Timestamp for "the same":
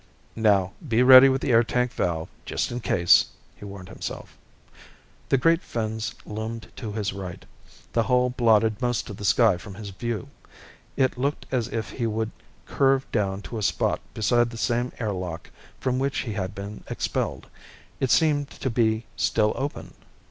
14.49-14.91